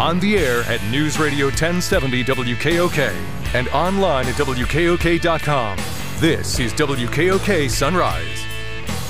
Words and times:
On 0.00 0.18
the 0.18 0.38
air 0.38 0.62
at 0.62 0.82
News 0.90 1.18
Radio 1.18 1.48
1070 1.48 2.24
WKOK 2.24 3.12
and 3.54 3.68
online 3.68 4.26
at 4.28 4.34
WKOK.com. 4.36 5.76
This 6.18 6.58
is 6.58 6.72
WKOK 6.72 7.68
Sunrise. 7.68 8.49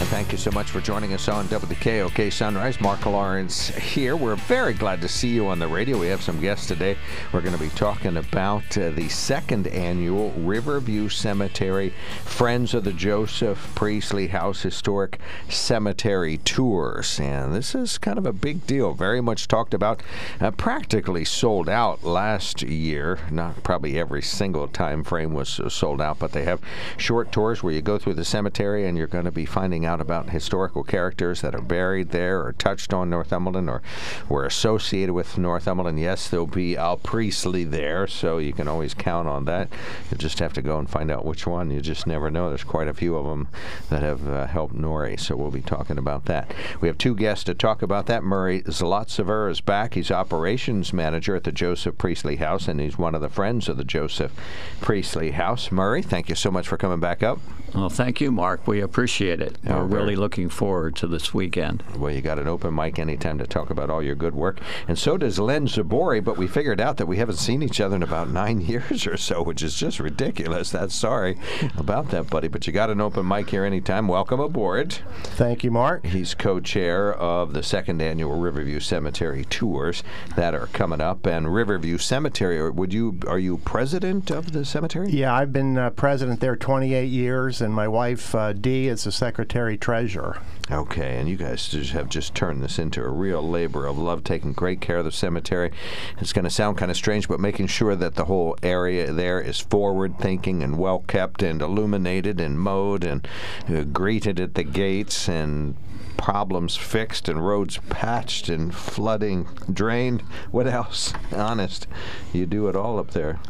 And 0.00 0.08
thank 0.08 0.32
you 0.32 0.38
so 0.38 0.50
much 0.52 0.70
for 0.70 0.80
joining 0.80 1.12
us 1.12 1.28
on 1.28 1.46
WKOK 1.48 2.32
Sunrise. 2.32 2.80
Mark 2.80 3.04
Lawrence 3.04 3.68
here. 3.68 4.16
We're 4.16 4.36
very 4.36 4.72
glad 4.72 5.02
to 5.02 5.08
see 5.08 5.28
you 5.28 5.46
on 5.46 5.58
the 5.58 5.68
radio. 5.68 5.98
We 5.98 6.06
have 6.06 6.22
some 6.22 6.40
guests 6.40 6.66
today. 6.66 6.96
We're 7.34 7.42
going 7.42 7.54
to 7.54 7.60
be 7.60 7.68
talking 7.68 8.16
about 8.16 8.78
uh, 8.78 8.92
the 8.92 9.10
second 9.10 9.66
annual 9.66 10.30
Riverview 10.38 11.10
Cemetery 11.10 11.92
Friends 12.24 12.72
of 12.72 12.84
the 12.84 12.94
Joseph 12.94 13.74
Priestley 13.74 14.28
House 14.28 14.62
Historic 14.62 15.20
Cemetery 15.50 16.38
Tours. 16.38 17.20
And 17.20 17.54
this 17.54 17.74
is 17.74 17.98
kind 17.98 18.16
of 18.16 18.24
a 18.24 18.32
big 18.32 18.66
deal. 18.66 18.94
Very 18.94 19.20
much 19.20 19.48
talked 19.48 19.74
about. 19.74 20.02
Uh, 20.40 20.50
practically 20.50 21.26
sold 21.26 21.68
out 21.68 22.02
last 22.04 22.62
year. 22.62 23.18
Not 23.30 23.62
probably 23.62 23.98
every 23.98 24.22
single 24.22 24.66
time 24.66 25.04
frame 25.04 25.34
was 25.34 25.60
uh, 25.60 25.68
sold 25.68 26.00
out, 26.00 26.18
but 26.18 26.32
they 26.32 26.44
have 26.44 26.62
short 26.96 27.32
tours 27.32 27.62
where 27.62 27.74
you 27.74 27.82
go 27.82 27.98
through 27.98 28.14
the 28.14 28.24
cemetery 28.24 28.86
and 28.86 28.96
you're 28.96 29.06
going 29.06 29.26
to 29.26 29.30
be 29.30 29.44
finding 29.44 29.84
out 29.84 29.89
about 29.98 30.28
historical 30.28 30.84
characters 30.84 31.40
that 31.40 31.54
are 31.54 31.62
buried 31.62 32.10
there 32.10 32.44
or 32.44 32.52
touched 32.52 32.92
on 32.92 33.08
Northumberland 33.08 33.70
or 33.70 33.80
were 34.28 34.44
associated 34.44 35.14
with 35.14 35.38
Northumberland. 35.38 35.98
Yes, 35.98 36.28
there'll 36.28 36.46
be 36.46 36.76
Al 36.76 36.98
Priestley 36.98 37.64
there, 37.64 38.06
so 38.06 38.36
you 38.36 38.52
can 38.52 38.68
always 38.68 38.92
count 38.92 39.26
on 39.26 39.46
that. 39.46 39.68
You 40.10 40.18
just 40.18 40.38
have 40.38 40.52
to 40.52 40.62
go 40.62 40.78
and 40.78 40.90
find 40.90 41.10
out 41.10 41.24
which 41.24 41.46
one. 41.46 41.70
You 41.70 41.80
just 41.80 42.06
never 42.06 42.30
know. 42.30 42.50
There's 42.50 42.62
quite 42.62 42.88
a 42.88 42.94
few 42.94 43.16
of 43.16 43.24
them 43.24 43.48
that 43.88 44.02
have 44.02 44.28
uh, 44.28 44.46
helped 44.46 44.74
Norrie, 44.74 45.16
so 45.16 45.34
we'll 45.36 45.50
be 45.50 45.62
talking 45.62 45.96
about 45.96 46.26
that. 46.26 46.52
We 46.80 46.88
have 46.88 46.98
two 46.98 47.14
guests 47.14 47.44
to 47.44 47.54
talk 47.54 47.80
about 47.80 48.06
that. 48.06 48.22
Murrie 48.22 48.64
Zlotziver 48.64 49.50
is 49.50 49.60
back. 49.60 49.94
He's 49.94 50.10
operations 50.10 50.92
manager 50.92 51.34
at 51.34 51.44
the 51.44 51.52
Joseph 51.52 51.96
Priestley 51.96 52.36
House, 52.36 52.68
and 52.68 52.80
he's 52.80 52.98
one 52.98 53.14
of 53.14 53.22
the 53.22 53.28
friends 53.30 53.68
of 53.68 53.76
the 53.76 53.84
Joseph 53.84 54.32
Priestley 54.80 55.30
House. 55.30 55.68
Murrie, 55.70 56.04
thank 56.04 56.28
you 56.28 56.34
so 56.34 56.50
much 56.50 56.68
for 56.68 56.76
coming 56.76 57.00
back 57.00 57.22
up. 57.22 57.38
Well, 57.74 57.88
thank 57.88 58.20
you, 58.20 58.32
Mark. 58.32 58.66
We 58.66 58.80
appreciate 58.80 59.40
it. 59.40 59.56
Yeah, 59.64 59.78
We're 59.78 59.84
very- 59.86 60.02
really 60.02 60.16
looking 60.16 60.48
forward 60.48 60.96
to 60.96 61.06
this 61.06 61.32
weekend. 61.32 61.82
Well, 61.96 62.12
you 62.12 62.20
got 62.20 62.38
an 62.38 62.48
open 62.48 62.74
mic 62.74 62.98
anytime 62.98 63.38
to 63.38 63.46
talk 63.46 63.70
about 63.70 63.90
all 63.90 64.02
your 64.02 64.16
good 64.16 64.34
work. 64.34 64.58
And 64.88 64.98
so 64.98 65.16
does 65.16 65.38
Len 65.38 65.66
Zboray, 65.68 66.22
but 66.24 66.36
we 66.36 66.46
figured 66.48 66.80
out 66.80 66.96
that 66.96 67.06
we 67.06 67.18
haven't 67.18 67.36
seen 67.36 67.62
each 67.62 67.80
other 67.80 67.94
in 67.96 68.02
about 68.02 68.28
nine 68.32 68.60
years 68.60 69.06
or 69.06 69.16
so, 69.16 69.42
which 69.42 69.62
is 69.62 69.76
just 69.76 70.00
ridiculous. 70.00 70.70
That's 70.70 70.94
sorry 70.94 71.38
about 71.76 72.10
that, 72.10 72.28
buddy. 72.28 72.48
But 72.48 72.66
you 72.66 72.72
got 72.72 72.90
an 72.90 73.00
open 73.00 73.26
mic 73.26 73.50
here 73.50 73.64
anytime. 73.64 74.08
Welcome 74.08 74.40
aboard. 74.40 74.94
Thank 75.22 75.62
you, 75.62 75.70
Mark. 75.70 76.04
He's 76.06 76.34
co-chair 76.34 77.14
of 77.14 77.52
the 77.52 77.62
second 77.62 78.02
annual 78.02 78.38
Riverview 78.38 78.80
Cemetery 78.80 79.44
tours 79.44 80.02
that 80.36 80.54
are 80.54 80.66
coming 80.68 81.00
up. 81.00 81.24
And 81.26 81.52
Riverview 81.54 81.98
Cemetery, 81.98 82.68
would 82.70 82.92
you 82.92 83.18
are 83.28 83.38
you 83.38 83.58
president 83.58 84.30
of 84.30 84.52
the 84.52 84.64
cemetery? 84.64 85.10
Yeah, 85.10 85.32
I've 85.34 85.52
been 85.52 85.78
uh, 85.78 85.90
president 85.90 86.40
there 86.40 86.56
28 86.56 87.04
years, 87.06 87.59
and 87.60 87.74
my 87.74 87.88
wife 87.88 88.34
uh, 88.34 88.52
Dee 88.52 88.88
is 88.88 89.04
the 89.04 89.12
secretary 89.12 89.76
treasurer. 89.76 90.38
Okay, 90.70 91.18
and 91.18 91.28
you 91.28 91.36
guys 91.36 91.68
just 91.68 91.92
have 91.92 92.08
just 92.08 92.34
turned 92.34 92.62
this 92.62 92.78
into 92.78 93.02
a 93.02 93.08
real 93.08 93.42
labor 93.42 93.86
of 93.86 93.98
love, 93.98 94.22
taking 94.22 94.52
great 94.52 94.80
care 94.80 94.98
of 94.98 95.04
the 95.04 95.12
cemetery. 95.12 95.72
It's 96.20 96.32
going 96.32 96.44
to 96.44 96.50
sound 96.50 96.78
kind 96.78 96.90
of 96.90 96.96
strange, 96.96 97.26
but 97.26 97.40
making 97.40 97.66
sure 97.66 97.96
that 97.96 98.14
the 98.14 98.26
whole 98.26 98.56
area 98.62 99.12
there 99.12 99.40
is 99.40 99.58
forward 99.58 100.18
thinking 100.18 100.62
and 100.62 100.78
well 100.78 101.00
kept 101.00 101.42
and 101.42 101.60
illuminated 101.60 102.40
and 102.40 102.60
mowed 102.60 103.04
and 103.04 103.26
uh, 103.68 103.82
greeted 103.82 104.38
at 104.38 104.54
the 104.54 104.62
gates 104.62 105.28
and 105.28 105.76
problems 106.20 106.76
fixed 106.76 107.30
and 107.30 107.46
roads 107.46 107.78
patched 107.88 108.48
and 108.50 108.74
flooding 108.74 109.48
drained. 109.72 110.20
What 110.50 110.66
else? 110.66 111.14
Honest, 111.34 111.86
you 112.32 112.46
do 112.46 112.68
it 112.68 112.76
all 112.76 112.98
up 112.98 113.12
there. 113.12 113.40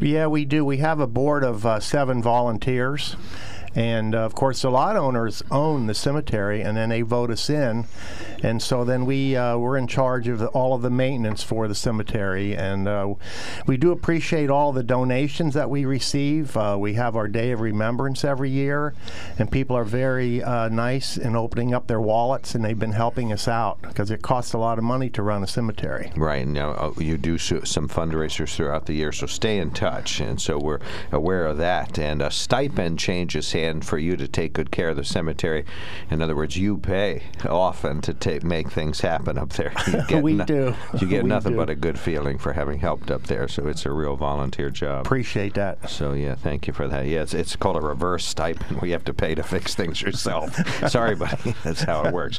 Yeah, 0.00 0.26
we 0.26 0.44
do. 0.44 0.64
We 0.64 0.78
have 0.78 0.98
a 0.98 1.06
board 1.06 1.44
of 1.44 1.64
uh, 1.64 1.80
seven 1.80 2.22
volunteers. 2.22 3.16
And 3.76 4.14
uh, 4.14 4.20
of 4.20 4.34
course, 4.34 4.62
the 4.62 4.70
lot 4.70 4.96
owners 4.96 5.42
own 5.50 5.86
the 5.86 5.94
cemetery, 5.94 6.62
and 6.62 6.76
then 6.76 6.88
they 6.88 7.02
vote 7.02 7.30
us 7.30 7.50
in, 7.50 7.84
and 8.42 8.60
so 8.62 8.84
then 8.84 9.04
we 9.04 9.36
uh, 9.36 9.58
we're 9.58 9.76
in 9.76 9.86
charge 9.86 10.28
of 10.28 10.42
all 10.48 10.74
of 10.74 10.80
the 10.80 10.90
maintenance 10.90 11.42
for 11.42 11.68
the 11.68 11.74
cemetery. 11.74 12.56
And 12.56 12.88
uh, 12.88 13.14
we 13.66 13.76
do 13.76 13.92
appreciate 13.92 14.48
all 14.48 14.72
the 14.72 14.82
donations 14.82 15.52
that 15.54 15.68
we 15.68 15.84
receive. 15.84 16.56
Uh, 16.56 16.76
we 16.80 16.94
have 16.94 17.16
our 17.16 17.28
day 17.28 17.50
of 17.52 17.60
remembrance 17.60 18.24
every 18.24 18.48
year, 18.48 18.94
and 19.38 19.52
people 19.52 19.76
are 19.76 19.84
very 19.84 20.42
uh, 20.42 20.70
nice 20.70 21.18
in 21.18 21.36
opening 21.36 21.74
up 21.74 21.86
their 21.86 22.00
wallets, 22.00 22.54
and 22.54 22.64
they've 22.64 22.78
been 22.78 22.92
helping 22.92 23.30
us 23.30 23.46
out 23.46 23.80
because 23.82 24.10
it 24.10 24.22
costs 24.22 24.54
a 24.54 24.58
lot 24.58 24.78
of 24.78 24.84
money 24.84 25.10
to 25.10 25.22
run 25.22 25.42
a 25.42 25.46
cemetery. 25.46 26.10
Right. 26.16 26.46
Now, 26.46 26.70
uh, 26.70 26.92
you 26.96 27.18
do 27.18 27.36
so, 27.36 27.60
some 27.64 27.88
fundraisers 27.88 28.54
throughout 28.54 28.86
the 28.86 28.94
year, 28.94 29.12
so 29.12 29.26
stay 29.26 29.58
in 29.58 29.70
touch. 29.70 30.20
And 30.20 30.40
so 30.40 30.58
we're 30.58 30.80
aware 31.12 31.46
of 31.46 31.58
that. 31.58 31.98
And 31.98 32.22
a 32.22 32.30
stipend 32.30 32.98
changes 32.98 33.52
hand 33.66 33.84
for 33.84 33.98
you 33.98 34.16
to 34.16 34.28
take 34.28 34.52
good 34.52 34.70
care 34.70 34.90
of 34.90 34.96
the 34.96 35.04
cemetery. 35.04 35.64
In 36.10 36.22
other 36.22 36.36
words, 36.36 36.56
you 36.56 36.78
pay 36.78 37.22
often 37.48 38.00
to 38.02 38.14
take, 38.14 38.44
make 38.44 38.70
things 38.70 39.00
happen 39.00 39.38
up 39.38 39.50
there. 39.50 39.72
You 39.86 40.02
get 40.08 40.22
We 40.22 40.36
do. 40.44 40.74
You 41.00 41.06
get 41.06 41.22
We 41.22 41.28
nothing 41.28 41.52
do. 41.52 41.58
but 41.58 41.70
a 41.70 41.74
good 41.74 41.98
feeling 41.98 42.38
for 42.38 42.52
having 42.52 42.78
helped 42.78 43.10
up 43.10 43.22
there. 43.24 43.48
So 43.48 43.66
it's 43.68 43.86
a 43.86 43.92
real 43.92 44.16
volunteer 44.16 44.68
job. 44.70 45.06
Appreciate 45.06 45.54
that. 45.54 45.88
So 45.88 46.12
yeah, 46.12 46.34
thank 46.34 46.66
you 46.66 46.72
for 46.72 46.86
that. 46.88 47.06
Yeah, 47.06 47.22
it's, 47.22 47.34
it's 47.34 47.56
called 47.56 47.76
a 47.76 47.80
reverse 47.80 48.24
stipend. 48.24 48.80
We 48.86 48.90
have 48.92 49.04
to 49.06 49.14
pay 49.14 49.34
to 49.34 49.42
fix 49.42 49.74
things 49.74 50.00
yourself. 50.02 50.54
Sorry, 50.90 51.14
buddy. 51.16 51.54
That's 51.64 51.82
how 51.82 52.04
it 52.04 52.12
works. 52.12 52.38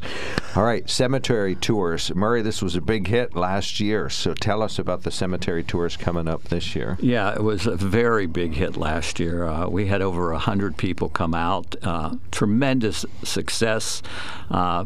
All 0.55 0.63
right, 0.63 0.87
cemetery 0.89 1.55
tours. 1.55 2.09
Murrie, 2.11 2.43
this 2.43 2.61
was 2.61 2.75
a 2.75 2.81
big 2.81 3.07
hit 3.07 3.35
last 3.35 3.79
year. 3.81 4.09
So 4.09 4.33
tell 4.33 4.61
us 4.61 4.79
about 4.79 5.03
the 5.03 5.11
cemetery 5.11 5.63
tours 5.63 5.97
coming 5.97 6.27
up 6.27 6.43
this 6.45 6.75
year. 6.75 6.97
Yeah, 7.01 7.33
it 7.33 7.43
was 7.43 7.65
a 7.67 7.75
very 7.75 8.27
big 8.27 8.53
hit 8.53 8.77
last 8.77 9.19
year. 9.19 9.45
Uh, 9.45 9.67
we 9.67 9.87
had 9.87 10.01
over 10.01 10.31
100 10.31 10.77
people 10.77 11.09
come 11.17 11.33
out. 11.33 11.75
Uh, 11.81 12.15
tremendous 12.29 13.03
success. 13.23 14.03
Uh, 14.51 14.85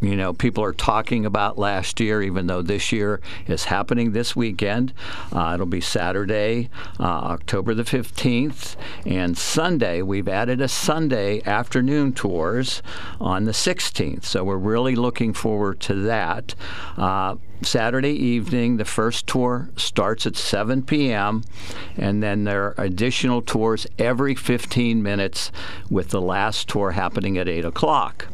you 0.00 0.14
know, 0.14 0.32
people 0.32 0.62
are 0.62 0.72
talking 0.72 1.26
about 1.26 1.58
last 1.58 1.98
year, 1.98 2.22
even 2.22 2.46
though 2.46 2.62
this 2.62 2.92
year 2.92 3.20
is 3.48 3.64
happening 3.64 4.12
this 4.12 4.36
weekend. 4.36 4.92
Uh, 5.32 5.52
it'll 5.54 5.66
be 5.66 5.80
Saturday, 5.80 6.70
uh, 7.00 7.02
October 7.02 7.74
the 7.74 7.82
15th, 7.82 8.76
and 9.06 9.36
Sunday. 9.36 10.02
We've 10.02 10.28
added 10.28 10.60
a 10.60 10.68
Sunday 10.68 11.42
afternoon 11.44 12.12
tours 12.12 12.80
on 13.20 13.44
the 13.44 13.52
16th, 13.52 14.24
so 14.24 14.44
we're 14.44 14.56
really 14.56 14.94
looking 14.94 15.32
forward 15.32 15.80
to 15.80 15.94
that. 15.94 16.54
Uh, 16.96 17.36
Saturday 17.64 18.12
evening, 18.12 18.76
the 18.76 18.84
first 18.84 19.26
tour 19.26 19.70
starts 19.76 20.26
at 20.26 20.36
7 20.36 20.82
p.m., 20.82 21.42
and 21.96 22.22
then 22.22 22.44
there 22.44 22.66
are 22.66 22.74
additional 22.78 23.42
tours 23.42 23.86
every 23.98 24.34
15 24.34 25.02
minutes, 25.02 25.52
with 25.90 26.10
the 26.10 26.20
last 26.20 26.68
tour 26.68 26.92
happening 26.92 27.38
at 27.38 27.48
8 27.48 27.64
o'clock. 27.64 28.26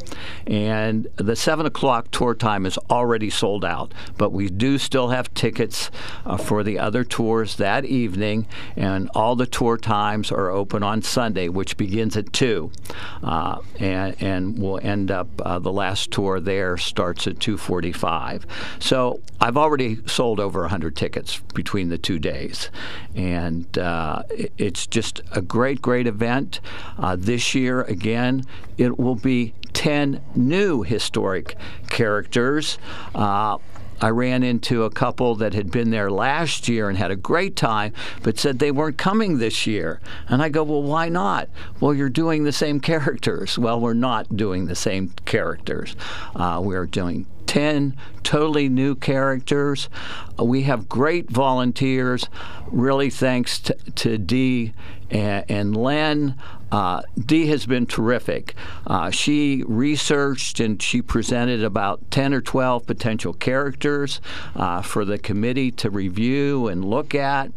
And 0.47 1.09
the 1.17 1.37
7 1.37 1.67
o'clock 1.67 2.11
tour 2.11 2.35
time 2.35 2.67
is 2.67 2.79
already 2.91 3.31
sold 3.31 3.65
out, 3.65 3.93
but 4.17 4.31
we 4.31 4.49
do 4.49 4.79
still 4.79 5.09
have 5.09 5.33
tickets 5.35 5.91
uh, 6.25 6.37
for 6.37 6.63
the 6.63 6.79
other 6.79 7.05
tours 7.05 7.57
that 7.57 7.85
evening, 7.85 8.47
and 8.77 9.11
all 9.15 9.37
the 9.37 9.47
tour 9.47 9.77
times 9.77 10.33
are 10.33 10.51
open 10.51 10.83
on 10.83 11.03
Sunday, 11.03 11.49
which 11.49 11.77
begins 11.77 12.17
at 12.17 12.33
2. 12.33 12.71
Uh, 13.23 13.59
and, 13.79 14.17
and 14.21 14.59
we'll 14.59 14.81
end 14.83 15.11
up, 15.11 15.29
uh, 15.45 15.59
the 15.59 15.73
last 15.73 16.11
tour 16.11 16.41
there 16.41 16.77
starts 16.77 17.27
at 17.27 17.37
2.45. 17.37 18.45
So 18.79 19.18
I've 19.41 19.57
already 19.57 19.99
sold 20.07 20.41
over 20.41 20.63
100 20.63 20.97
tickets 20.97 21.41
between 21.55 21.89
the 21.89 21.99
two 21.99 22.19
days. 22.19 22.71
And 23.15 23.79
uh, 23.79 24.25
it's 24.29 24.87
just 24.87 25.21
a 25.33 25.41
great, 25.41 25.81
great 25.81 26.07
event. 26.07 26.61
Uh, 26.99 27.17
this 27.17 27.55
year, 27.55 27.83
again, 27.83 28.45
it 28.77 28.99
will 28.99 29.15
be 29.15 29.55
10 29.75 30.21
new 30.35 30.83
historic 30.83 31.57
characters. 31.89 32.79
Uh, 33.15 33.59
I 34.01 34.11
ran 34.11 34.45
into 34.45 34.85
a 34.85 34.91
couple 34.91 35.35
that 35.37 35.55
had 35.55 35.73
been 35.73 35.91
there 35.91 36.11
last 36.11 36.69
year 36.69 36.89
and 36.89 36.97
had 36.97 37.11
a 37.11 37.17
great 37.17 37.57
time, 37.57 37.93
but 38.23 38.39
said 38.39 38.59
they 38.59 38.71
weren't 38.71 38.97
coming 38.97 39.39
this 39.39 39.67
year. 39.67 40.01
And 40.29 40.41
I 40.41 40.51
go, 40.51 40.63
Well, 40.63 40.83
why 40.83 41.09
not? 41.09 41.49
Well, 41.81 41.93
you're 41.93 42.09
doing 42.09 42.45
the 42.45 42.53
same 42.53 42.79
characters. 42.81 43.59
Well, 43.59 43.81
we're 43.81 43.95
not 43.95 44.37
doing 44.37 44.67
the 44.67 44.77
same 44.77 45.11
characters. 45.25 45.97
Uh, 46.37 46.61
we're 46.63 46.87
doing 46.87 47.27
10 47.49 47.97
totally 48.23 48.69
new 48.69 48.95
characters. 48.95 49.89
Uh, 50.39 50.45
we 50.45 50.63
have 50.63 50.89
great 50.89 51.31
volunteers, 51.31 52.29
really 52.67 53.11
thanks 53.11 53.59
to, 53.59 53.75
to 53.97 54.19
Dee 54.19 54.75
and, 55.11 55.45
and 55.49 55.77
Len. 55.77 56.37
Uh, 56.71 57.03
Dee 57.19 57.47
has 57.47 57.67
been 57.67 57.87
terrific. 57.87 58.55
Uh, 58.87 59.11
she 59.11 59.65
researched 59.67 60.61
and 60.61 60.83
she 60.83 61.01
presented 61.01 61.65
about 61.65 62.11
10 62.11 62.35
or 62.35 62.41
12 62.41 62.87
potential 62.87 63.33
characters 63.33 64.21
uh, 64.55 64.83
for 64.83 65.05
the 65.05 65.19
committee 65.19 65.71
to 65.73 65.91
review 65.91 66.69
and 66.69 66.85
look 66.85 67.15
at. 67.15 67.51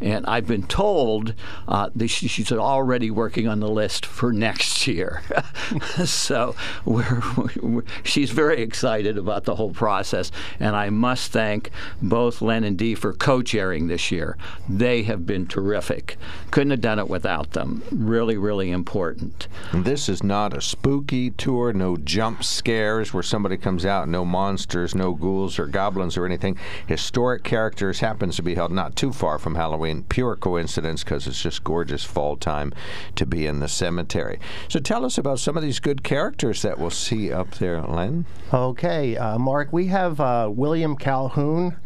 And 0.00 0.24
I've 0.26 0.46
been 0.46 0.66
told 0.66 1.34
uh, 1.68 1.90
that 1.94 2.08
she, 2.08 2.28
she's 2.28 2.52
already 2.52 3.10
working 3.10 3.48
on 3.48 3.60
the 3.60 3.68
list 3.68 4.06
for 4.06 4.32
next 4.32 4.86
year. 4.86 5.22
so 6.04 6.54
we're, 6.84 7.22
we're, 7.60 7.84
she's 8.02 8.30
very 8.30 8.62
excited 8.62 9.18
about 9.18 9.44
the 9.44 9.56
whole 9.56 9.72
process. 9.72 10.30
And 10.58 10.74
I 10.74 10.90
must 10.90 11.32
thank 11.32 11.70
both 12.00 12.40
Len 12.40 12.64
and 12.64 12.78
Dee 12.78 12.94
for 12.94 13.12
co 13.12 13.42
chairing 13.42 13.88
this 13.88 14.10
year. 14.10 14.36
They 14.68 15.02
have 15.02 15.26
been 15.26 15.46
terrific. 15.46 16.16
Couldn't 16.50 16.70
have 16.70 16.80
done 16.80 16.98
it 16.98 17.08
without 17.08 17.52
them. 17.52 17.82
Really, 17.90 18.36
really 18.36 18.53
important. 18.60 19.48
This 19.72 20.08
is 20.08 20.22
not 20.22 20.56
a 20.56 20.60
spooky 20.60 21.30
tour, 21.30 21.72
no 21.72 21.96
jump 21.96 22.44
scares 22.44 23.12
where 23.12 23.22
somebody 23.22 23.56
comes 23.56 23.84
out, 23.84 24.08
no 24.08 24.24
monsters, 24.24 24.94
no 24.94 25.12
ghouls 25.14 25.58
or 25.58 25.66
goblins 25.66 26.16
or 26.16 26.26
anything. 26.26 26.58
Historic 26.86 27.44
characters 27.44 28.00
happens 28.00 28.36
to 28.36 28.42
be 28.42 28.54
held 28.54 28.72
not 28.72 28.96
too 28.96 29.12
far 29.12 29.38
from 29.38 29.54
Halloween. 29.54 30.04
Pure 30.04 30.36
coincidence 30.36 31.04
because 31.04 31.26
it's 31.26 31.42
just 31.42 31.64
gorgeous 31.64 32.04
fall 32.04 32.36
time 32.36 32.72
to 33.16 33.26
be 33.26 33.46
in 33.46 33.60
the 33.60 33.68
cemetery. 33.68 34.38
So 34.68 34.80
tell 34.80 35.04
us 35.04 35.18
about 35.18 35.38
some 35.38 35.56
of 35.56 35.62
these 35.62 35.80
good 35.80 36.02
characters 36.02 36.62
that 36.62 36.78
we'll 36.78 36.90
see 36.90 37.32
up 37.32 37.54
there, 37.56 37.82
Len. 37.82 38.26
Okay, 38.52 39.16
uh, 39.16 39.38
Mark, 39.38 39.72
we 39.72 39.86
have 39.88 40.20
uh, 40.20 40.50
William 40.52 40.96
Calhoun. 40.96 41.76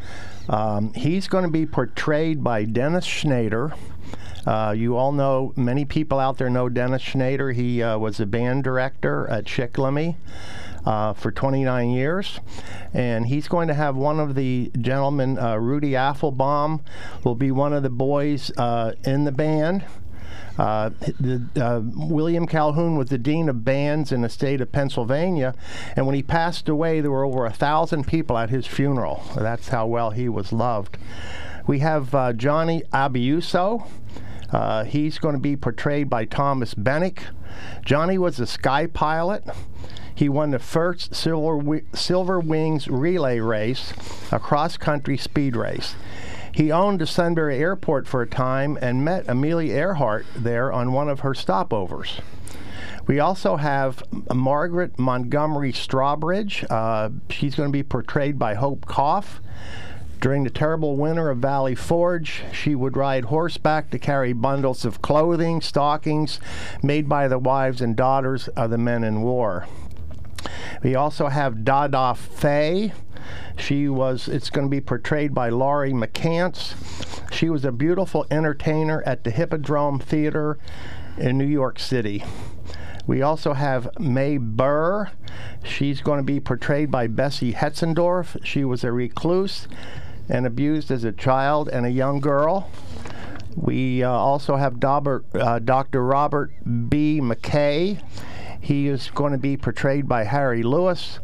Um, 0.49 0.93
he's 0.95 1.29
going 1.29 1.45
to 1.45 1.51
be 1.51 1.67
portrayed 1.67 2.43
by 2.43 2.65
Dennis 2.65 3.05
Schneider. 3.05 3.75
Uh, 4.49 4.73
you 4.73 4.97
all 4.97 5.13
know, 5.13 5.53
many 5.57 5.85
people 5.85 6.19
out 6.19 6.39
there 6.39 6.49
know 6.49 6.71
Dennis 6.71 7.03
Schneider. 7.03 7.53
He 7.53 7.83
uh, 7.83 7.99
was 7.99 8.19
a 8.19 8.25
band 8.25 8.65
director 8.65 9.29
at 9.29 9.45
Shikellamy. 9.45 10.17
Uh, 10.87 11.13
for 11.13 11.31
29 11.31 11.91
years, 11.91 12.41
and 12.95 13.27
he's 13.27 13.47
going 13.47 13.69
to 13.69 13.75
have 13.75 13.95
one 13.95 14.19
of 14.19 14.35
the 14.35 14.71
gentlemen, 14.81 15.39
uh, 15.39 15.55
Rudy 15.57 15.91
Affelbaum, 15.91 16.81
will 17.25 17.35
be 17.35 17.51
one 17.51 17.75
of 17.75 17.83
the 17.83 17.91
boys 17.91 18.51
uh, 18.57 18.95
in 19.05 19.25
the 19.25 19.33
band. 19.33 19.85
Uh, 20.57 20.91
the, 21.21 21.43
uh, 21.61 21.83
William 21.95 22.47
Calhoun 22.47 22.97
was 22.97 23.11
the 23.11 23.19
dean 23.19 23.51
of 23.51 23.67
bands 23.67 24.13
in 24.13 24.23
the 24.23 24.31
state 24.31 24.63
of 24.63 24.73
Pennsylvania, 24.73 25.55
and 25.95 26.07
when 26.07 26.15
he 26.15 26.23
passed 26.23 26.71
away, 26.71 27.03
there 27.03 27.11
were 27.11 27.25
over 27.25 27.45
a 27.45 27.53
thousand 27.53 28.07
people 28.07 28.39
at 28.39 28.49
his 28.49 28.67
funeral. 28.67 29.25
That's 29.37 29.69
how 29.69 29.87
well 29.87 30.11
he 30.13 30.27
was 30.27 30.55
loved. 30.55 30.97
We 31.67 31.81
have 31.81 32.15
uh, 32.15 32.33
Johnny 32.33 32.83
Abiuso. 32.95 33.87
Uh, 34.51 34.85
he's 34.85 35.19
going 35.19 35.35
to 35.35 35.41
be 35.41 35.57
portrayed 35.57 36.09
by 36.09 36.25
Thomas 36.25 36.75
Bennick. 36.75 37.25
Johnny 37.85 38.19
was 38.19 38.41
a 38.41 38.47
sky 38.47 38.87
pilot. 38.87 39.45
He 40.15 40.29
won 40.29 40.51
the 40.51 40.59
first 40.59 41.15
Silver, 41.15 41.83
Silver 41.95 42.41
Wings 42.41 42.89
relay 42.89 43.39
race, 43.39 43.93
a 44.33 44.39
cross 44.39 44.77
country 44.77 45.17
speed 45.17 45.55
race. 45.55 45.95
He 46.53 46.73
owned 46.73 47.01
the 47.01 47.07
Sunbury 47.07 47.59
Airport 47.59 48.09
for 48.09 48.23
a 48.23 48.27
time 48.27 48.79
and 48.83 49.05
met 49.05 49.29
Amelia 49.29 49.75
Earhart 49.75 50.27
there 50.35 50.73
on 50.73 50.93
one 50.93 51.09
of 51.09 51.21
her 51.21 51.35
stopovers. 51.35 52.21
We 53.07 53.21
also 53.21 53.57
have 53.57 54.03
Margaret 54.35 54.99
Montgomery 54.99 55.73
Strawbridge. 55.73 56.67
Uh, 56.69 57.11
she's 57.31 57.55
going 57.55 57.69
to 57.69 57.73
be 57.73 57.83
portrayed 57.83 58.39
by 58.39 58.55
Hope 58.55 58.87
Koff. 58.87 59.41
During 60.21 60.43
the 60.43 60.51
terrible 60.51 60.97
winter 60.97 61.31
of 61.31 61.39
Valley 61.39 61.77
Forge, 61.77 62.43
she 62.53 62.75
would 62.75 62.97
ride 62.97 63.27
horseback 63.27 63.91
to 63.91 64.01
carry 64.01 64.33
bundles 64.33 64.85
of 64.85 65.01
clothing, 65.01 65.61
stockings 65.61 66.41
made 66.83 67.09
by 67.09 67.29
the 67.29 67.39
wives 67.39 67.81
and 67.81 67.95
daughters 67.95 68.49
of 68.49 68.71
the 68.71 68.79
men 68.79 69.05
in 69.05 69.23
war. 69.23 69.67
We 70.83 70.97
also 70.97 71.29
have 71.29 71.65
Dada 71.65 72.17
Fay. 72.17 72.93
She 73.57 73.89
was, 73.89 74.27
it's 74.27 74.51
going 74.51 74.67
to 74.67 74.71
be 74.71 74.81
portrayed 74.81 75.35
by 75.35 75.51
Laurie 75.51 75.93
McCants. 75.93 76.75
She 77.33 77.49
was 77.49 77.65
a 77.65 77.71
beautiful 77.71 78.27
entertainer 78.29 79.05
at 79.07 79.23
the 79.23 79.31
Hippodrome 79.31 80.01
Theater 80.01 80.59
in 81.17 81.39
New 81.39 81.47
York 81.47 81.79
City. 81.79 82.25
We 83.07 83.23
also 83.23 83.53
have 83.53 83.89
May 84.01 84.37
Burr. 84.37 85.11
She's 85.63 86.01
going 86.01 86.19
to 86.19 86.25
be 86.25 86.41
portrayed 86.41 86.91
by 86.91 87.07
Bessie 87.07 87.55
Hetzendorf. 87.55 88.45
She 88.45 88.65
was 88.65 88.85
a 88.85 88.93
recluse 88.93 89.69
and 90.29 90.47
abused 90.47 90.91
as 90.91 91.05
a 91.05 91.13
child 91.13 91.69
and 91.69 91.87
a 91.87 91.91
young 91.91 92.21
girl. 92.21 92.71
We 93.57 94.03
uh, 94.03 94.11
also 94.11 94.57
have 94.57 94.83
uh, 94.83 95.59
Dr. 95.59 96.05
Robert 96.05 96.53
B. 96.89 97.21
McKay. 97.21 98.01
He 98.61 98.89
is 98.89 99.11
going 99.11 99.33
to 99.33 99.39
be 99.39 99.57
portrayed 99.57 100.09
by 100.09 100.25
Harry 100.25 100.63
Lewis. 100.63 101.19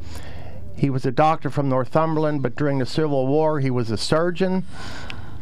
He 0.76 0.90
was 0.90 1.06
a 1.06 1.12
doctor 1.12 1.50
from 1.50 1.68
Northumberland, 1.68 2.42
but 2.42 2.56
during 2.56 2.78
the 2.78 2.86
Civil 2.86 3.26
War, 3.26 3.60
he 3.60 3.70
was 3.70 3.90
a 3.90 3.96
surgeon 3.96 4.64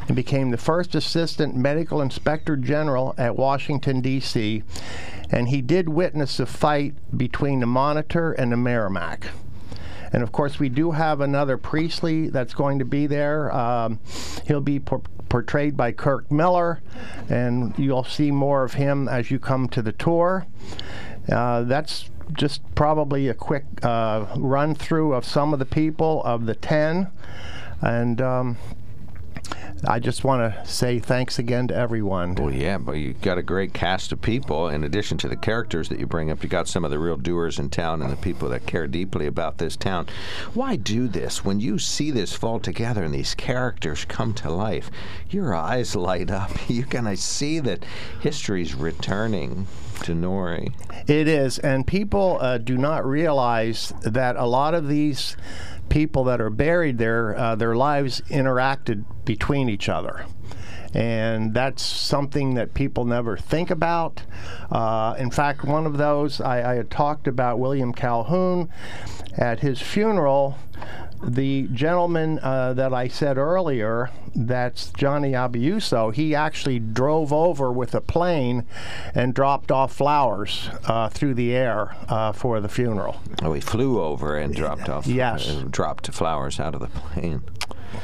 and 0.06 0.16
became 0.16 0.50
the 0.50 0.58
first 0.58 0.94
assistant 0.94 1.56
medical 1.56 2.02
inspector 2.02 2.56
general 2.56 3.14
at 3.16 3.36
Washington, 3.36 4.00
D.C. 4.00 4.62
And 5.30 5.48
he 5.48 5.62
did 5.62 5.88
witness 5.88 6.38
a 6.38 6.46
fight 6.46 6.94
between 7.16 7.60
the 7.60 7.66
Monitor 7.66 8.32
and 8.32 8.52
the 8.52 8.56
Merrimack. 8.56 9.28
And 10.12 10.22
of 10.22 10.32
course, 10.32 10.58
we 10.58 10.68
do 10.68 10.90
have 10.90 11.20
another 11.20 11.56
Priestley 11.56 12.28
that's 12.28 12.54
going 12.54 12.78
to 12.78 12.84
be 12.84 13.06
there. 13.06 13.54
Um, 13.54 13.98
he'll 14.46 14.60
be 14.60 14.78
por- 14.78 15.02
portrayed 15.28 15.76
by 15.76 15.92
Kirk 15.92 16.30
Miller, 16.30 16.82
and 17.30 17.76
you'll 17.78 18.04
see 18.04 18.30
more 18.30 18.64
of 18.64 18.74
him 18.74 19.08
as 19.08 19.30
you 19.30 19.38
come 19.38 19.68
to 19.70 19.80
the 19.80 19.92
tour. 19.92 20.46
Uh, 21.30 21.62
that's 21.62 22.10
just 22.34 22.62
probably 22.74 23.28
a 23.28 23.34
quick 23.34 23.64
uh, 23.82 24.26
run 24.36 24.74
through 24.74 25.14
of 25.14 25.24
some 25.24 25.52
of 25.52 25.58
the 25.58 25.64
people 25.64 26.22
of 26.24 26.46
the 26.46 26.54
10. 26.54 27.08
And 27.80 28.20
um, 28.20 28.56
I 29.84 29.98
just 29.98 30.22
want 30.22 30.54
to 30.54 30.64
say 30.64 31.00
thanks 31.00 31.40
again 31.40 31.66
to 31.68 31.74
everyone. 31.74 32.36
Well, 32.36 32.54
yeah, 32.54 32.78
but 32.78 32.92
you 32.92 33.14
got 33.14 33.38
a 33.38 33.42
great 33.42 33.74
cast 33.74 34.12
of 34.12 34.22
people. 34.22 34.68
In 34.68 34.84
addition 34.84 35.18
to 35.18 35.28
the 35.28 35.36
characters 35.36 35.88
that 35.88 35.98
you 35.98 36.06
bring 36.06 36.30
up, 36.30 36.42
you 36.44 36.48
got 36.48 36.68
some 36.68 36.84
of 36.84 36.92
the 36.92 37.00
real 37.00 37.16
doers 37.16 37.58
in 37.58 37.68
town 37.68 38.00
and 38.00 38.12
the 38.12 38.16
people 38.16 38.48
that 38.50 38.64
care 38.64 38.86
deeply 38.86 39.26
about 39.26 39.58
this 39.58 39.76
town. 39.76 40.06
Why 40.54 40.76
do 40.76 41.08
this? 41.08 41.44
When 41.44 41.58
you 41.58 41.80
see 41.80 42.12
this 42.12 42.32
fall 42.32 42.60
together 42.60 43.02
and 43.02 43.12
these 43.12 43.34
characters 43.34 44.04
come 44.04 44.34
to 44.34 44.50
life, 44.50 44.88
your 45.30 45.52
eyes 45.52 45.96
light 45.96 46.30
up. 46.30 46.50
You're 46.68 46.86
going 46.86 47.06
to 47.06 47.16
see 47.16 47.58
that 47.60 47.84
history's 48.20 48.74
returning 48.74 49.66
to 50.02 50.12
Nori. 50.14 50.72
It 51.08 51.28
is, 51.28 51.58
and 51.58 51.86
people 51.86 52.38
uh, 52.40 52.58
do 52.58 52.76
not 52.76 53.04
realize 53.04 53.92
that 54.02 54.36
a 54.36 54.46
lot 54.46 54.74
of 54.74 54.88
these 54.88 55.36
people 55.92 56.24
that 56.24 56.40
are 56.40 56.48
buried 56.48 56.96
there, 56.96 57.36
uh, 57.36 57.54
their 57.54 57.76
lives 57.76 58.22
interacted 58.30 59.04
between 59.26 59.68
each 59.68 59.90
other. 59.90 60.24
And 60.94 61.52
that's 61.52 61.82
something 61.82 62.54
that 62.54 62.72
people 62.72 63.04
never 63.04 63.36
think 63.36 63.70
about. 63.70 64.22
Uh, 64.70 65.14
in 65.18 65.30
fact, 65.30 65.64
one 65.64 65.84
of 65.84 65.98
those, 65.98 66.40
I, 66.40 66.72
I 66.72 66.74
had 66.76 66.90
talked 66.90 67.28
about 67.28 67.58
William 67.58 67.92
Calhoun 67.92 68.70
at 69.36 69.60
his 69.60 69.82
funeral 69.82 70.56
the 71.22 71.68
gentleman 71.72 72.38
uh, 72.40 72.74
that 72.74 72.92
I 72.92 73.08
said 73.08 73.38
earlier, 73.38 74.10
that's 74.34 74.90
Johnny 74.92 75.32
Abiuso, 75.32 76.12
he 76.12 76.34
actually 76.34 76.78
drove 76.78 77.32
over 77.32 77.70
with 77.72 77.94
a 77.94 78.00
plane 78.00 78.64
and 79.14 79.34
dropped 79.34 79.70
off 79.70 79.92
flowers 79.92 80.68
uh, 80.86 81.08
through 81.08 81.34
the 81.34 81.54
air 81.54 81.94
uh, 82.08 82.32
for 82.32 82.60
the 82.60 82.68
funeral. 82.68 83.20
Oh, 83.42 83.52
he 83.52 83.60
flew 83.60 84.00
over 84.00 84.36
and 84.36 84.54
dropped 84.54 84.88
off. 84.88 85.06
Yes. 85.06 85.48
Uh, 85.48 85.64
dropped 85.70 86.10
flowers 86.12 86.58
out 86.58 86.74
of 86.74 86.80
the 86.80 86.86
plane 87.00 87.42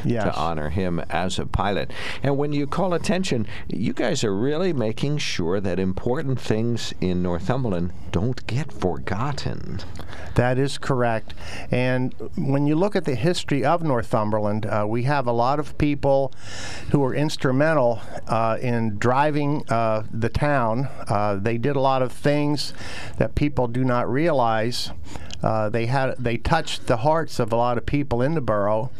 yes. 0.04 0.25
to 0.25 0.35
honor 0.35 0.71
him 0.71 1.00
as 1.11 1.38
a 1.38 1.47
pilot. 1.47 1.90
And 2.23 2.37
when 2.37 2.52
you 2.52 2.66
call 2.66 2.95
attention, 2.95 3.47
you 3.68 3.92
guys 3.92 4.25
are 4.25 4.35
really 4.35 4.73
making 4.73 5.18
sure 5.18 5.61
that 5.61 5.78
important 5.78 6.40
things 6.40 6.95
in 7.00 7.23
Northumberland 7.23 7.92
don't 8.11 8.47
get 8.47 8.73
forgotten. 8.73 9.80
That 10.35 10.59
is 10.59 10.78
correct. 10.78 11.35
And 11.71 12.14
when 12.37 12.66
you 12.66 12.76
look 12.76 12.97
at 12.97 13.04
the 13.04 13.14
history 13.14 13.64
of 13.64 13.83
Northumberland, 13.83 14.66
uh, 14.66 14.87
we 14.88 15.02
have 15.04 15.26
a 15.26 15.33
lot 15.33 15.59
of 15.59 15.76
people 15.78 16.33
who 16.90 17.00
were 17.00 17.14
instrumental 17.14 18.00
uh, 18.28 18.59
in 18.61 18.99
driving 18.99 19.64
uh, 19.68 20.04
the 20.12 20.28
town. 20.28 20.88
Uh, 21.09 21.37
they 21.37 21.59
did 21.59 21.76
a 21.76 21.80
lot 21.80 22.02
of 22.02 22.12
things 22.12 22.73
that 23.18 23.35
people 23.35 23.68
do 23.68 23.85
not 23.85 24.11
realize. 24.11 24.90
Uh, 25.42 25.68
they 25.68 25.87
had 25.87 26.16
they 26.18 26.37
touched 26.37 26.87
the 26.87 26.99
hearts 26.99 27.38
of 27.38 27.52
a 27.52 27.57
lot 27.57 27.78
of 27.78 27.87
people 27.87 28.23
in 28.23 28.35
the 28.35 28.40
borough. 28.40 28.90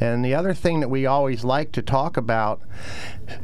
And 0.00 0.24
the 0.24 0.34
other 0.34 0.54
thing 0.54 0.80
that 0.80 0.88
we 0.88 1.06
always 1.06 1.44
like 1.44 1.72
to 1.72 1.82
talk 1.82 2.16
about 2.16 2.60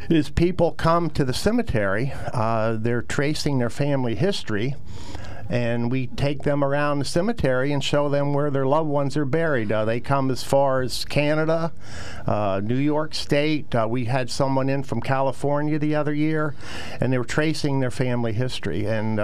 is 0.08 0.30
people 0.30 0.72
come 0.72 1.10
to 1.10 1.24
the 1.24 1.34
cemetery. 1.34 2.12
Uh, 2.32 2.76
they're 2.78 3.02
tracing 3.02 3.58
their 3.58 3.70
family 3.70 4.14
history. 4.14 4.74
And 5.48 5.90
we 5.90 6.06
take 6.06 6.44
them 6.44 6.62
around 6.62 7.00
the 7.00 7.04
cemetery 7.04 7.72
and 7.72 7.82
show 7.82 8.08
them 8.08 8.32
where 8.32 8.52
their 8.52 8.66
loved 8.66 8.88
ones 8.88 9.16
are 9.16 9.24
buried. 9.24 9.72
Uh, 9.72 9.84
they 9.84 9.98
come 9.98 10.30
as 10.30 10.44
far 10.44 10.80
as 10.80 11.04
Canada, 11.04 11.72
uh, 12.24 12.60
New 12.62 12.76
York 12.76 13.16
State. 13.16 13.74
Uh, 13.74 13.88
we 13.90 14.04
had 14.04 14.30
someone 14.30 14.68
in 14.68 14.84
from 14.84 15.00
California 15.00 15.76
the 15.76 15.96
other 15.96 16.14
year, 16.14 16.54
and 17.00 17.12
they 17.12 17.18
were 17.18 17.24
tracing 17.24 17.80
their 17.80 17.90
family 17.90 18.32
history. 18.32 18.86
And 18.86 19.18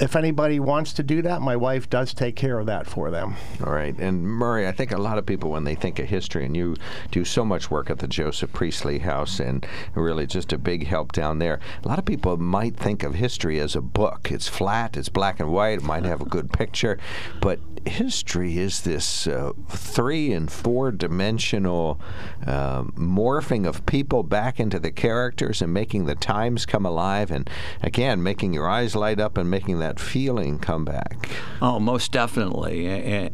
if 0.00 0.16
anybody 0.16 0.58
wants 0.60 0.92
to 0.94 1.02
do 1.02 1.22
that, 1.22 1.40
my 1.40 1.56
wife 1.56 1.88
does 1.88 2.14
take 2.14 2.36
care 2.36 2.58
of 2.58 2.66
that 2.66 2.86
for 2.86 3.10
them. 3.10 3.36
All 3.64 3.72
right. 3.72 3.96
And 3.98 4.24
Murrie, 4.24 4.66
I 4.66 4.72
think 4.72 4.92
a 4.92 4.98
lot 4.98 5.18
of 5.18 5.26
people, 5.26 5.50
when 5.50 5.64
they 5.64 5.74
think 5.74 5.98
of 5.98 6.08
history, 6.08 6.44
and 6.44 6.56
you 6.56 6.76
do 7.10 7.24
so 7.24 7.44
much 7.44 7.70
work 7.70 7.90
at 7.90 7.98
the 7.98 8.08
Joseph 8.08 8.52
Priestley 8.52 8.98
House 8.98 9.40
and 9.40 9.66
really 9.94 10.26
just 10.26 10.52
a 10.52 10.58
big 10.58 10.86
help 10.86 11.12
down 11.12 11.38
there, 11.38 11.60
a 11.84 11.88
lot 11.88 11.98
of 11.98 12.04
people 12.04 12.36
might 12.36 12.76
think 12.76 13.02
of 13.02 13.14
history 13.14 13.60
as 13.60 13.76
a 13.76 13.80
book. 13.80 14.30
It's 14.30 14.48
flat, 14.48 14.96
it's 14.96 15.08
black 15.08 15.40
and 15.40 15.52
white, 15.52 15.78
it 15.78 15.84
might 15.84 16.04
have 16.04 16.20
a 16.20 16.26
good 16.26 16.52
picture, 16.52 16.98
but 17.40 17.60
history 17.86 18.58
is 18.58 18.82
this 18.82 19.26
uh, 19.26 19.52
three 19.68 20.32
and 20.32 20.50
four 20.50 20.92
dimensional 20.92 22.00
uh, 22.46 22.82
morphing 22.84 23.66
of 23.66 23.84
people 23.86 24.22
back 24.22 24.60
into 24.60 24.78
the 24.78 24.90
characters 24.90 25.60
and 25.60 25.72
making 25.72 26.06
the 26.06 26.14
times 26.14 26.64
come 26.64 26.86
alive 26.86 27.30
and 27.30 27.50
again 27.82 28.22
making 28.22 28.52
your 28.52 28.68
eyes 28.68 28.94
light 28.94 29.18
up 29.18 29.36
and 29.36 29.50
making 29.50 29.78
that 29.82 30.00
feeling 30.00 30.58
come 30.58 30.84
back? 30.84 31.28
Oh 31.60 31.78
most 31.78 32.12
definitely. 32.12 32.86
And, 32.86 33.30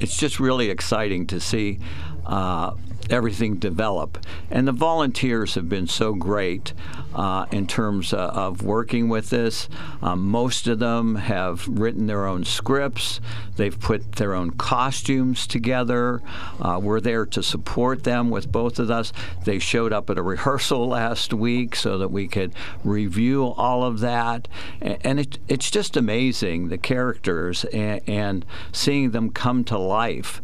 it's 0.00 0.16
just 0.18 0.38
really 0.38 0.68
exciting 0.68 1.26
to 1.28 1.40
see 1.40 1.78
uh, 2.26 2.72
everything 3.10 3.56
develop. 3.56 4.18
And 4.50 4.66
the 4.66 4.72
volunteers 4.72 5.54
have 5.54 5.68
been 5.68 5.86
so 5.86 6.14
great 6.14 6.72
uh, 7.14 7.46
in 7.50 7.66
terms 7.66 8.12
uh, 8.12 8.30
of 8.32 8.62
working 8.62 9.08
with 9.08 9.30
this. 9.30 9.68
Um, 10.02 10.28
most 10.28 10.66
of 10.66 10.78
them 10.78 11.16
have 11.16 11.66
written 11.66 12.06
their 12.06 12.26
own 12.26 12.44
scripts, 12.44 13.20
they've 13.56 13.78
put 13.78 14.12
their 14.12 14.34
own 14.34 14.50
costumes 14.52 15.46
together. 15.46 16.22
Uh, 16.60 16.78
we're 16.82 17.00
there 17.00 17.26
to 17.26 17.42
support 17.42 18.04
them 18.04 18.30
with 18.30 18.50
both 18.50 18.78
of 18.78 18.90
us. 18.90 19.12
They 19.44 19.58
showed 19.58 19.92
up 19.92 20.10
at 20.10 20.18
a 20.18 20.22
rehearsal 20.22 20.88
last 20.96 21.32
week 21.32 21.76
so 21.76 21.98
that 21.98 22.10
we 22.10 22.28
could 22.28 22.52
review 22.84 23.44
all 23.44 23.84
of 23.84 24.00
that. 24.00 24.48
And 24.80 25.20
it, 25.20 25.38
it's 25.48 25.70
just 25.70 25.96
amazing 25.96 26.68
the 26.68 26.78
characters 26.78 27.64
and, 27.66 28.00
and, 28.06 28.46
seeing 28.72 29.10
them 29.10 29.30
come 29.30 29.64
to 29.64 29.78
life. 29.78 30.42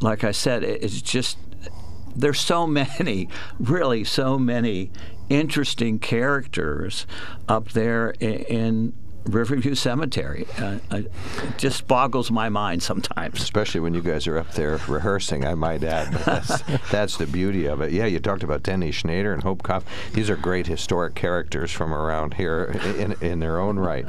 Like 0.00 0.24
I 0.24 0.32
said, 0.32 0.62
it's 0.62 1.02
just 1.02 1.38
there's 2.14 2.40
so 2.40 2.66
many, 2.66 3.28
really 3.58 4.04
so 4.04 4.38
many 4.38 4.90
interesting 5.28 5.98
characters 5.98 7.06
up 7.48 7.72
there 7.72 8.10
in 8.20 8.92
Riverview 9.28 9.74
Cemetery. 9.74 10.46
Uh, 10.58 10.78
it 10.90 11.12
just 11.58 11.86
boggles 11.86 12.30
my 12.30 12.48
mind 12.48 12.82
sometimes. 12.82 13.42
Especially 13.42 13.80
when 13.80 13.94
you 13.94 14.02
guys 14.02 14.26
are 14.26 14.38
up 14.38 14.52
there 14.52 14.80
rehearsing, 14.88 15.44
I 15.44 15.54
might 15.54 15.84
add. 15.84 16.12
That's, 16.12 16.62
that's, 16.90 17.16
the 17.18 17.26
beauty 17.26 17.66
of 17.66 17.80
it. 17.80 17.92
Yeah, 17.92 18.06
you 18.06 18.20
talked 18.20 18.42
about 18.42 18.62
Denny 18.62 18.92
Schneider 18.92 19.32
and 19.32 19.42
Hope 19.42 19.62
Koff. 19.62 19.84
These 20.12 20.30
are 20.30 20.36
great 20.36 20.66
historic 20.66 21.14
characters 21.14 21.72
from 21.72 21.92
around 21.92 22.34
here 22.34 22.64
in, 22.96 23.12
in 23.20 23.40
their 23.40 23.58
own 23.58 23.78
right. 23.78 24.06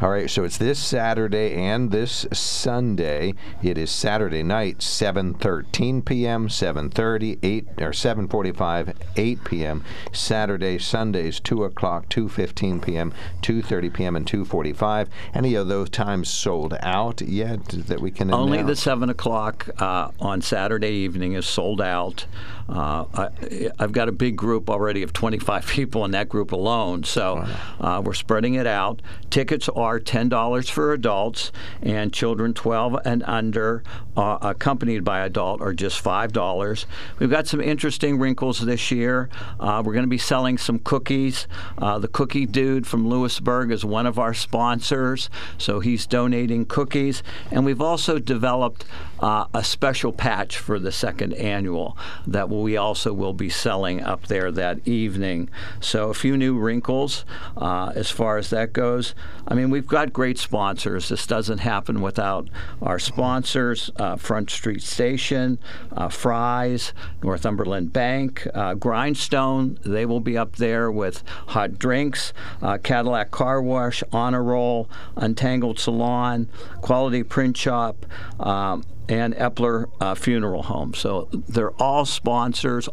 All 0.00 0.10
right, 0.10 0.30
so 0.30 0.44
it's 0.44 0.56
this 0.56 0.78
Saturday 0.78 1.54
and 1.54 1.90
this 1.90 2.26
Sunday. 2.32 3.34
It 3.62 3.76
is 3.78 3.90
Saturday 3.90 4.42
night, 4.42 4.78
7:13 4.78 6.04
p.m., 6.04 6.48
7:30, 6.48 7.38
8 7.42 7.66
or 7.78 7.90
7:45, 7.90 8.94
8 9.16 9.44
p.m. 9.44 9.84
Saturday, 10.12 10.78
Sundays, 10.78 11.40
2 11.40 11.64
o'clock, 11.64 12.08
2:15 12.08 12.82
p.m., 12.82 13.12
2:30 13.42 13.92
p.m., 13.92 14.16
and 14.16 14.26
2. 14.26 14.46
45. 14.56 15.10
Any 15.34 15.54
of 15.54 15.68
those 15.68 15.90
times 15.90 16.30
sold 16.30 16.72
out 16.80 17.20
yet 17.20 17.62
that 17.68 18.00
we 18.00 18.10
can 18.10 18.32
Only 18.32 18.60
announce? 18.60 18.78
the 18.78 18.82
7 18.84 19.10
o'clock 19.10 19.68
uh, 19.78 20.12
on 20.18 20.40
Saturday 20.40 20.92
evening 20.92 21.34
is 21.34 21.44
sold 21.44 21.82
out. 21.82 22.24
Uh, 22.68 23.04
I, 23.14 23.70
have 23.78 23.92
got 23.92 24.08
a 24.08 24.12
big 24.12 24.34
group 24.34 24.68
already 24.68 25.02
of 25.02 25.12
25 25.12 25.66
people 25.68 26.04
in 26.04 26.10
that 26.12 26.28
group 26.28 26.52
alone, 26.52 27.04
so 27.04 27.46
uh, 27.80 28.02
we're 28.04 28.14
spreading 28.14 28.54
it 28.54 28.66
out. 28.66 29.02
Tickets 29.30 29.68
are 29.68 30.00
$10 30.00 30.70
for 30.70 30.92
adults, 30.92 31.52
and 31.82 32.12
children 32.12 32.54
12 32.54 32.96
and 33.04 33.22
under, 33.24 33.84
uh, 34.16 34.38
accompanied 34.40 35.04
by 35.04 35.20
adult, 35.20 35.60
are 35.60 35.74
just 35.74 36.02
$5. 36.02 36.86
We've 37.18 37.30
got 37.30 37.46
some 37.46 37.60
interesting 37.60 38.18
wrinkles 38.18 38.58
this 38.60 38.90
year. 38.90 39.28
Uh, 39.60 39.82
we're 39.84 39.92
going 39.92 40.04
to 40.04 40.08
be 40.08 40.18
selling 40.18 40.58
some 40.58 40.78
cookies. 40.78 41.46
Uh, 41.78 41.98
the 41.98 42.08
Cookie 42.08 42.46
Dude 42.46 42.86
from 42.86 43.06
Lewisburg 43.06 43.70
is 43.70 43.84
one 43.84 44.06
of 44.06 44.18
our 44.18 44.34
sponsors, 44.46 45.28
so 45.58 45.80
he's 45.80 46.06
donating 46.06 46.66
cookies. 46.66 47.24
And 47.50 47.64
we've 47.64 47.80
also 47.80 48.20
developed 48.20 48.84
uh, 49.18 49.46
a 49.52 49.64
special 49.64 50.12
patch 50.12 50.56
for 50.56 50.78
the 50.78 50.92
second 50.92 51.34
annual 51.34 51.96
that 52.26 52.48
we 52.48 52.76
also 52.76 53.12
will 53.12 53.32
be 53.32 53.50
selling 53.50 54.02
up 54.02 54.28
there 54.28 54.52
that 54.52 54.86
evening. 54.86 55.48
So 55.80 56.10
a 56.10 56.14
few 56.14 56.36
new 56.36 56.56
wrinkles 56.56 57.24
uh, 57.56 57.92
as 57.96 58.10
far 58.10 58.38
as 58.38 58.50
that 58.50 58.72
goes. 58.72 59.14
I 59.48 59.54
mean, 59.54 59.70
we've 59.70 59.86
got 59.86 60.12
great 60.12 60.38
sponsors. 60.38 61.08
This 61.08 61.26
doesn't 61.26 61.58
happen 61.58 62.00
without 62.00 62.48
our 62.80 62.98
sponsors: 62.98 63.90
uh, 63.96 64.16
Front 64.16 64.50
Street 64.50 64.82
Station, 64.82 65.58
uh, 65.92 66.08
Fry's, 66.08 66.92
Northumberland 67.22 67.92
Bank, 67.92 68.46
uh, 68.54 68.74
Grindstone. 68.74 69.78
They 69.84 70.06
will 70.06 70.20
be 70.20 70.38
up 70.38 70.56
there 70.56 70.90
with 70.90 71.24
hot 71.48 71.78
drinks, 71.78 72.32
uh, 72.62 72.78
Cadillac 72.78 73.30
Car 73.30 73.60
Wash, 73.60 74.02
Honor 74.12 74.35
Roll, 74.42 74.88
Untangled 75.16 75.78
Salon, 75.78 76.48
Quality 76.80 77.22
Print 77.22 77.56
Shop. 77.56 78.06
Um, 78.38 78.84
and 79.08 79.34
Epler 79.34 79.88
uh, 80.00 80.14
Funeral 80.14 80.62
Home. 80.64 80.92
So 80.94 81.28
they're 81.32 81.72
all 81.82 82.04
sponsors, 82.04 82.88